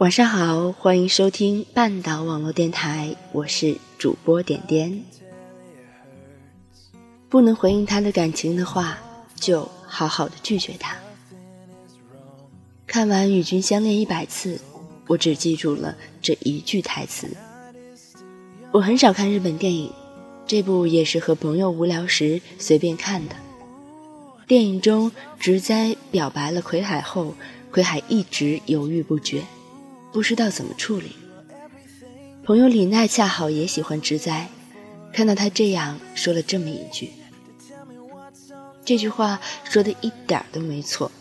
[0.00, 5.04] 晚上好，欢迎收听半岛网络电台，我是主播点点。
[7.28, 8.96] 不能回应他的感情的话，
[9.34, 10.96] 就好好的拒绝他。
[12.86, 14.56] 看完《与君相恋一百次》，
[15.06, 17.28] 我只记住了这一句台词。
[18.72, 19.92] 我很少看日本电影，
[20.46, 23.36] 这部也是和朋友无聊时随便看的。
[24.46, 27.34] 电影中，直哉表白了葵海后，
[27.70, 29.42] 葵海一直犹豫不决。
[30.12, 31.16] 不知道怎么处理。
[32.42, 34.48] 朋友李奈恰好也喜欢直哉，
[35.12, 37.10] 看到他这样说了这么一句。
[38.84, 41.12] 这句话说的一点都没错。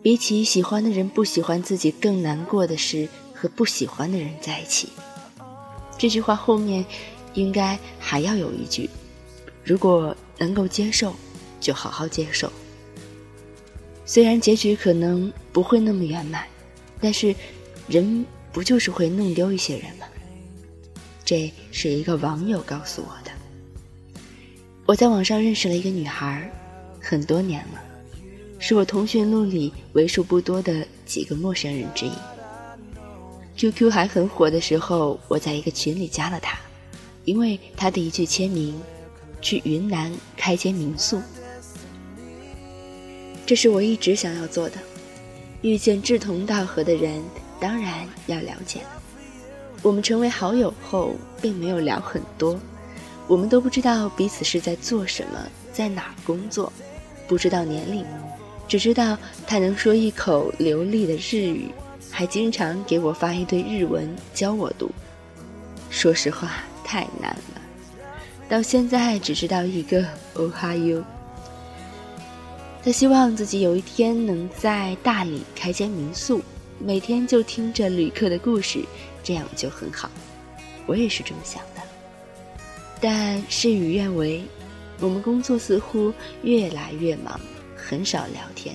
[0.00, 4.90] 比起喜欢的人不喜欢自己，更难过的是和不喜欢的人在一起。
[5.98, 6.84] 这句话后面
[7.32, 8.88] 应该还要有一句：
[9.64, 11.14] 如果能够接受，
[11.58, 12.52] 就好好接受。
[14.04, 16.46] 虽然结局可能不会那么圆满，
[17.00, 17.34] 但是。
[17.88, 20.06] 人不就是会弄丢一些人吗？
[21.24, 23.30] 这是一个网友告诉我的。
[24.86, 26.50] 我在网上认识了一个女孩，
[27.00, 27.82] 很多年了，
[28.58, 32.12] 是我通讯录里为数不多的几个陌生人之一。
[33.56, 36.58] QQ 还很火的时候，我在一个群里加了她，
[37.24, 38.78] 因为她的一句签名
[39.40, 41.22] ：“去云南开间民宿。”
[43.46, 44.76] 这是我一直想要做的，
[45.62, 47.22] 遇见志同道合的人。
[47.64, 48.80] 当然要了解。
[49.80, 52.60] 我们成为好友后，并没有聊很多，
[53.26, 55.38] 我们都不知道彼此是在做什么，
[55.72, 56.70] 在哪儿工作，
[57.26, 58.04] 不知道年龄，
[58.68, 61.70] 只知道他能说一口流利的日语，
[62.10, 64.90] 还经常给我发一堆日文教我读。
[65.88, 66.50] 说实话，
[66.84, 67.62] 太难了，
[68.46, 70.04] 到现在只知道一个
[70.34, 71.02] “Ohio”。
[72.84, 76.42] 他希望自己有一天能在大理开间民宿。
[76.78, 78.84] 每天就听着旅客的故事，
[79.22, 80.10] 这样就很好。
[80.86, 81.82] 我也是这么想的。
[83.00, 84.42] 但事与愿违，
[85.00, 86.12] 我们工作似乎
[86.42, 87.40] 越来越忙，
[87.76, 88.74] 很少聊天。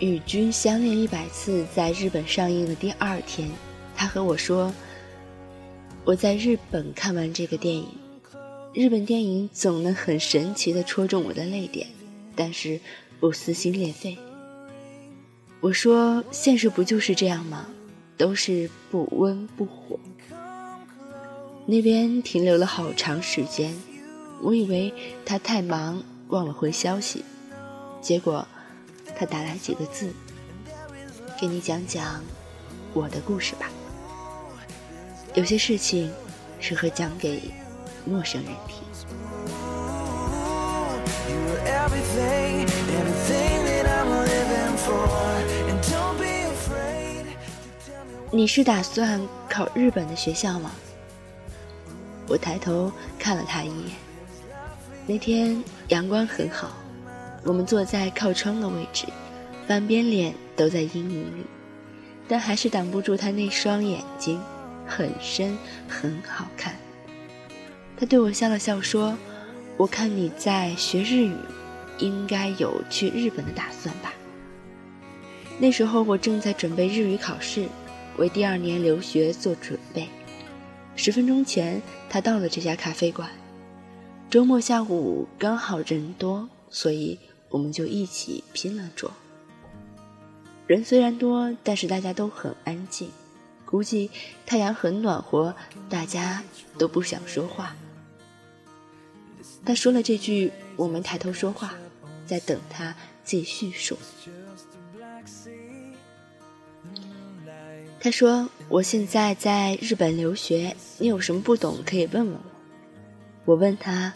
[0.00, 3.48] 与君相恋一百次在日本上映的第二天，
[3.96, 4.72] 他和我说
[6.04, 7.88] ：“我在日本看完这个电影，
[8.72, 11.86] 日本电影总能很神奇的戳中我的泪点，
[12.36, 12.80] 但是
[13.18, 14.18] 不撕心裂肺。”
[15.64, 17.64] 我说：“现实不就是这样吗？
[18.18, 19.98] 都是不温不火。”
[21.64, 23.74] 那边停留了好长时间，
[24.42, 24.92] 我以为
[25.24, 27.24] 他太忙忘了回消息，
[28.02, 28.46] 结果
[29.16, 30.12] 他打来几个字
[31.40, 32.22] ：“给你讲讲
[32.92, 33.70] 我的故事吧。”
[35.32, 36.12] 有些事情
[36.60, 37.40] 适合讲给
[38.04, 38.84] 陌生人听。
[48.30, 50.72] 你是打算考日本的学校吗？
[52.26, 53.90] 我抬头看了他一眼。
[55.06, 56.72] 那天阳光很好，
[57.44, 59.06] 我们坐在靠窗的位置，
[59.68, 61.44] 半边脸都在阴影里，
[62.26, 64.40] 但还是挡不住他那双眼睛，
[64.84, 65.56] 很深，
[65.88, 66.74] 很好看。
[67.96, 69.16] 他对我笑了笑说
[69.78, 71.36] ：“我看你在学日语，
[71.98, 74.12] 应该有去日本的打算吧？”
[75.58, 77.68] 那时候我正在准备日语考试。
[78.16, 80.08] 为第二年留学做准备。
[80.94, 83.28] 十分钟前，他到了这家咖啡馆。
[84.30, 89.10] 周末下午刚好人多，所以我们就一起拼了桌。
[90.68, 93.10] 人虽然多，但是大家都很安静。
[93.64, 94.12] 估计
[94.46, 95.56] 太阳很暖和，
[95.90, 96.44] 大家
[96.78, 97.74] 都不想说话。
[99.64, 101.74] 他说了这句，我们抬头说话，
[102.24, 102.94] 在等他
[103.24, 103.98] 继续说。
[108.04, 112.40] 他说：“我现在在日本留学，你有什么不懂可以问问我。”
[113.46, 114.12] 我问他：“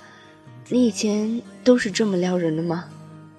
[0.68, 2.84] 你以前都是这么撩人的吗？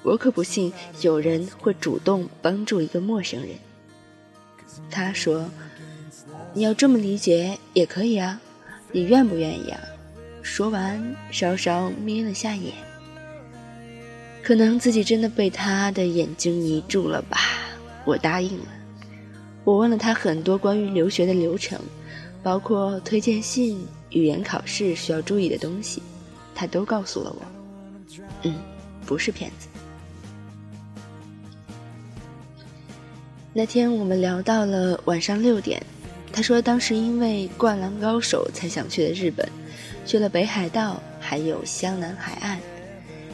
[0.02, 3.52] 我可不信有人会主动帮助一个陌生人。”
[4.90, 5.48] 他说
[6.54, 8.42] ：“你要这么理解也可以啊，
[8.92, 9.80] 你愿不愿意啊？”
[10.42, 12.74] 说完，稍稍眯了下眼。
[14.42, 17.38] 可能自己真的被他的眼睛迷住了吧？
[18.04, 18.66] 我答应了。
[19.70, 21.80] 我问了他很多关于留学的流程，
[22.42, 26.02] 包括推荐信、语言考试需要注意的东西，
[26.56, 27.42] 他都告诉了我。
[28.42, 28.56] 嗯，
[29.06, 29.68] 不是骗子。
[33.54, 35.80] 那天我们聊到了晚上六点，
[36.34, 39.48] 他说当时因为《灌篮高手》才想去的日本，
[40.04, 42.60] 去了北海道，还有湘南海岸。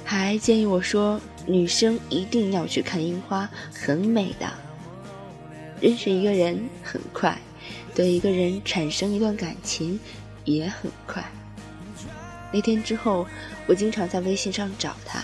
[0.04, 4.65] 还建议我说，女生一定要去看樱花，很美的。
[5.82, 7.38] 认识一个人很快，
[7.94, 10.00] 对一个人产生一段感情
[10.46, 11.24] 也很快。
[12.52, 13.28] 那天之后，
[13.68, 15.24] 我经常在微信上找他，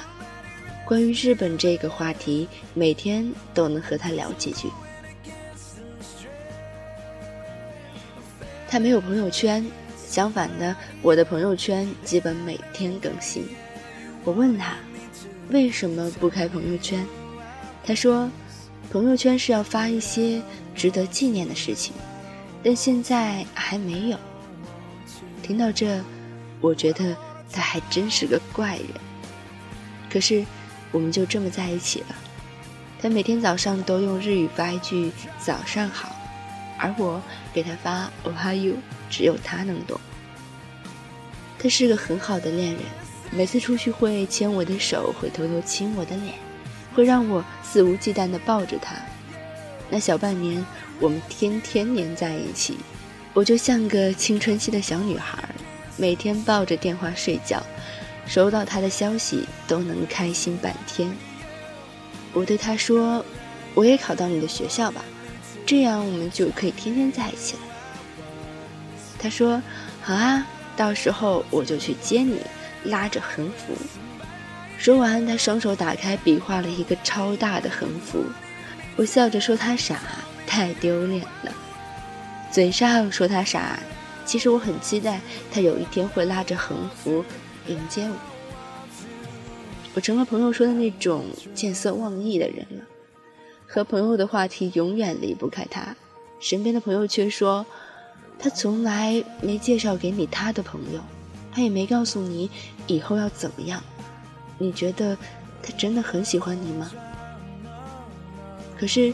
[0.85, 4.67] 关于日本这个话题，每天都能和他聊几句。
[8.67, 9.65] 他没有朋友圈，
[9.97, 13.45] 相反的，我的朋友圈基本每天更新。
[14.23, 14.75] 我问他，
[15.49, 17.05] 为什么不开朋友圈？
[17.83, 18.29] 他说。
[18.91, 20.41] 朋友圈是要发一些
[20.75, 21.93] 值得纪念的事情，
[22.61, 24.17] 但现在还没有。
[25.41, 26.03] 听到这，
[26.59, 27.15] 我觉得
[27.49, 28.87] 他还真是个怪人。
[30.11, 30.45] 可是，
[30.91, 32.07] 我们就这么在一起了。
[33.01, 35.09] 他每天早上都用日语发一句
[35.39, 36.13] “早上好”，
[36.77, 37.21] 而我
[37.53, 38.75] 给他发 “Ohayo”，
[39.09, 39.97] 只有他能懂。
[41.57, 42.81] 他是个很好的恋人，
[43.31, 46.33] 每次出去会牵我的手，会偷偷亲我的脸。
[46.93, 48.95] 会让我肆无忌惮地抱着他，
[49.89, 50.65] 那小半年，
[50.99, 52.77] 我们天天黏在一起，
[53.33, 55.37] 我就像个青春期的小女孩，
[55.97, 57.61] 每天抱着电话睡觉，
[58.25, 61.09] 收到他的消息都能开心半天。
[62.33, 63.23] 我对他说
[63.73, 65.03] ：“我也考到你的学校吧，
[65.65, 67.61] 这样我们就可以天天在一起了。”
[69.19, 69.61] 他说
[70.01, 72.39] ：“好啊，到时候我就去接你，
[72.85, 73.73] 拉着横幅。”
[74.81, 78.25] 说完，他双手打开，比划了一个超大的横幅。
[78.95, 80.01] 我笑着说他傻，
[80.47, 81.53] 太丢脸了。
[82.51, 83.79] 嘴上说他傻，
[84.25, 87.23] 其实我很期待他有一天会拉着横幅
[87.67, 88.15] 迎接我。
[89.93, 92.83] 我成了朋友说的那种见色忘义的人了。
[93.67, 95.95] 和朋友的话题永远离不开他，
[96.39, 97.63] 身边的朋友却说
[98.39, 100.99] 他从来没介绍给你他的朋友，
[101.51, 102.49] 他也没告诉你
[102.87, 103.83] 以后要怎么样。
[104.61, 105.17] 你觉得
[105.63, 106.91] 他真的很喜欢你吗？
[108.77, 109.11] 可是，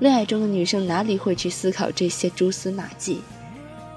[0.00, 3.20] 恋爱中的女生哪里会去思考这些蛛丝马迹？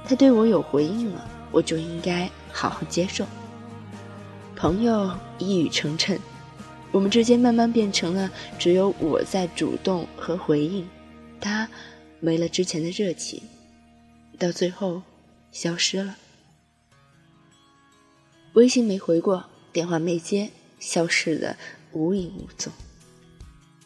[0.06, 3.26] 他对我有回应了，我就应该好好接受。
[4.58, 6.20] 朋友一语成谶，
[6.92, 10.86] 我们之间慢慢变成了只有我在主动和回应，
[11.40, 11.70] 他
[12.20, 13.42] 没了之前的热情，
[14.38, 15.02] 到最后
[15.54, 16.18] 消失了。
[18.54, 20.50] 微信没回过，电话没接。
[20.80, 21.56] 消失的
[21.92, 22.72] 无影无踪。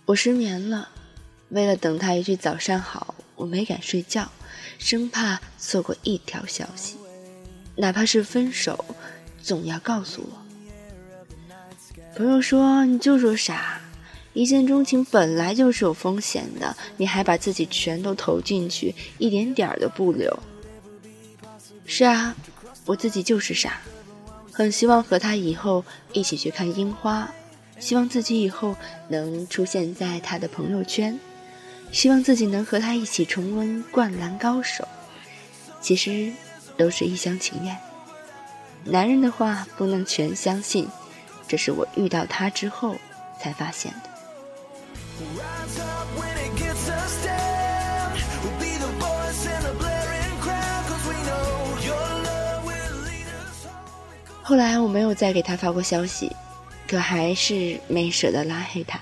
[0.06, 0.90] 我失眠了，
[1.50, 4.32] 为了等他一句早上好，我没敢睡觉，
[4.78, 6.98] 生怕错过一条消息，
[7.76, 8.86] 哪怕是分手，
[9.42, 10.44] 总要告诉我。
[12.16, 13.82] 朋友说：“你就说傻，
[14.34, 20.38] 一见钟情本来就是有风险的，你还把自己全都投进去，一点点儿都不留。”
[21.86, 22.36] 是啊，
[22.86, 23.82] 我自己就是傻。
[24.54, 25.84] 很希望和他以后
[26.14, 27.28] 一起去看樱花，
[27.80, 28.76] 希望自己以后
[29.10, 31.20] 能出现在他的朋友圈，
[31.92, 34.84] 希望自己能和他一起重温《灌篮高手》。
[35.82, 36.32] 其实
[36.78, 37.76] 都是一厢情愿。
[38.86, 40.88] 男人的话不能全相信，
[41.48, 42.96] 这是我遇到他之后
[43.42, 44.13] 才发现的。
[54.46, 56.30] 后来我没有再给他发过消息，
[56.86, 59.00] 可还是没舍得拉黑他，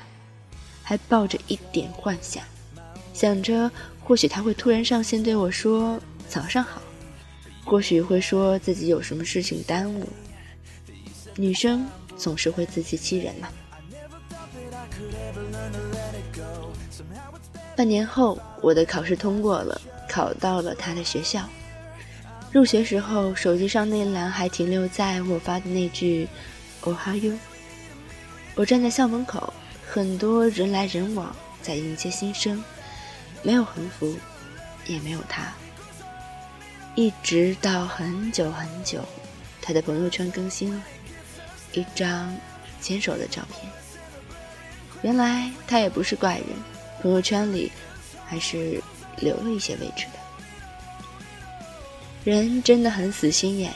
[0.83, 2.43] 还抱着一点幻想，
[3.12, 3.69] 想着
[4.03, 6.79] 或许他会突然上线对我说早上好，
[7.65, 10.07] 或许会说自己有什么事情耽误。
[11.36, 13.50] 女生总是会自欺欺人嘛。
[17.75, 21.41] 半年后，我的考试通过了，考到了他的学校。
[22.51, 26.27] 入学时候，手机上那栏还停留在我发的那句
[26.81, 27.38] “Oh how you”。
[28.55, 29.53] 我站在校门口，
[29.89, 32.62] 很多人来人往，在迎接新生，
[33.41, 34.17] 没有横幅，
[34.86, 35.43] 也没有他。
[36.96, 39.00] 一直到很久很久，
[39.62, 40.84] 他的朋友圈更新了
[41.72, 42.36] 一张
[42.81, 43.72] 牵手的照片。
[45.03, 46.48] 原来他也不是怪人，
[47.01, 47.72] 朋友圈里
[48.25, 48.84] 还是
[49.20, 50.21] 留了一些位置的。
[52.24, 53.72] 人真的很死心眼，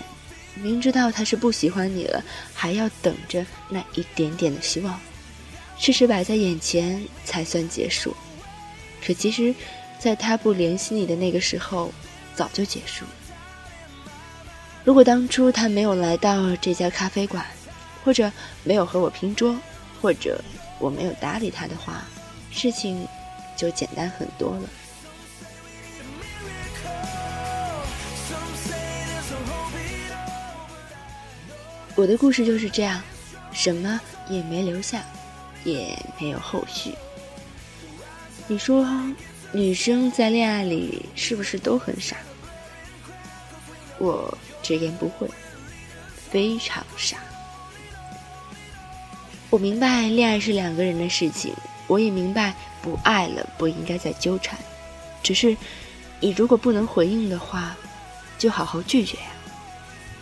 [0.55, 2.23] 明知道他是不喜欢你了，
[2.53, 4.99] 还要等着那一点点的希望。
[5.79, 8.15] 事实摆在眼前才算结束，
[9.05, 9.53] 可其实，
[9.99, 11.91] 在他不联系你的那个时候，
[12.35, 13.11] 早就结束了。
[14.83, 17.43] 如果当初他没有来到这家咖啡馆，
[18.03, 18.31] 或者
[18.63, 19.59] 没有和我拼桌，
[19.99, 20.39] 或者
[20.79, 22.03] 我没有搭理他的话，
[22.51, 23.07] 事情
[23.57, 24.69] 就简单很多了。
[31.95, 33.01] 我的故事就是这样，
[33.53, 33.99] 什么
[34.29, 35.01] 也没留下，
[35.63, 36.93] 也没有后续。
[38.47, 38.85] 你说，
[39.53, 42.17] 女生在恋爱里是不是都很傻？
[43.97, 45.25] 我直言不讳，
[46.29, 47.17] 非常傻。
[49.49, 51.55] 我明白恋爱是两个人的事情，
[51.87, 54.59] 我也明白不爱了不应该再纠缠。
[55.23, 55.55] 只是，
[56.19, 57.73] 你如果不能回应的话，
[58.37, 59.27] 就好好拒绝呀，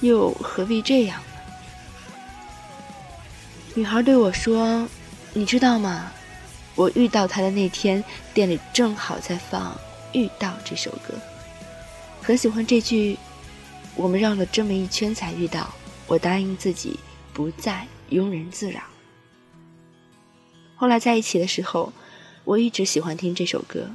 [0.01, 1.19] 又何必这样？
[3.75, 4.87] 女孩对我说
[5.33, 6.11] ：“你知道吗？
[6.75, 9.73] 我遇到他的那天，店里正好在放
[10.11, 11.15] 《遇到》这首歌，
[12.21, 13.17] 很喜欢这句。
[13.95, 15.73] 我们绕了这么一圈才遇到，
[16.05, 16.99] 我答应自己
[17.33, 18.81] 不再庸人自扰。”
[20.77, 21.91] 后来在一起的时候，
[22.43, 23.89] 我一直喜欢听这首歌。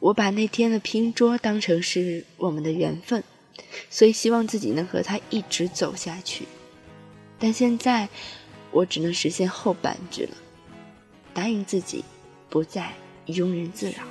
[0.00, 3.22] 我把那天的拼桌当成是我们的缘分，
[3.88, 6.46] 所以希望自己能和他一直走下去。
[7.40, 8.08] 但现在，
[8.70, 10.36] 我只能实现后半句了，
[11.32, 12.04] 答应自己
[12.48, 12.92] 不再
[13.26, 14.02] 庸人自扰。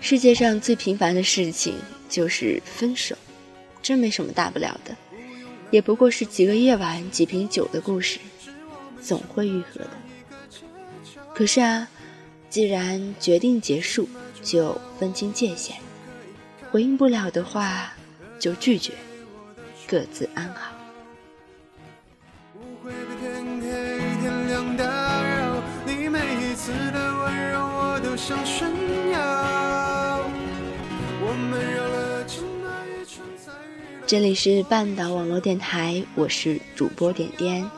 [0.00, 1.74] 世界上最平凡的事情
[2.08, 3.16] 就是分手，
[3.82, 4.96] 真没什么大不了的。
[5.70, 8.18] 也不过是几个夜晚、几瓶酒的故事，
[9.00, 9.90] 总会愈合的。
[11.32, 11.88] 可是啊，
[12.48, 14.08] 既然决定结束，
[14.42, 15.76] 就分清界限。
[16.72, 17.92] 回应不了的话，
[18.38, 18.94] 就拒绝，
[19.86, 20.79] 各自安好。
[34.06, 37.70] 这里是半岛网络电台，我是主播点点。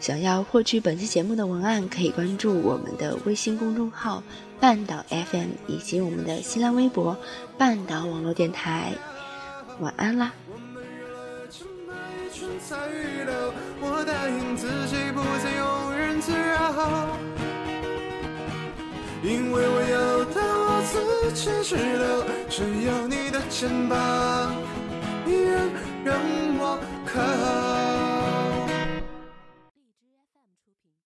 [0.00, 4.22] 想要获取本期节目的文案，可以关注我们的微信公众号
[4.60, 7.16] “半岛 FM” 以及我们的新浪微博
[7.56, 8.92] “半岛网络电台”。
[9.80, 10.32] 晚安啦！
[19.26, 24.54] 因为我要我自己知道，只有你的肩膀。
[25.26, 25.68] 依然
[26.04, 26.16] 让
[26.60, 27.85] 我靠。